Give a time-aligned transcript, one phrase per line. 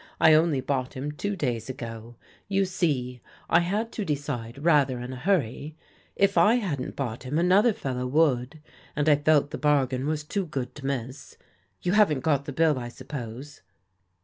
[0.19, 2.15] I only bought him two days ago;
[2.47, 5.75] you see I had to decide rather in a hurry.
[6.15, 8.59] If I hadn't bought him another fellow would,
[8.95, 11.37] and I felt the bargain was too good to miss.
[11.83, 13.61] You haven't got the bill, I suppose?